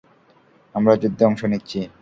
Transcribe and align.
আমরা 0.75 0.93
যুদ্ধে 1.01 1.23
অংশ 1.25 1.41
নিচ্ছি! 1.51 1.79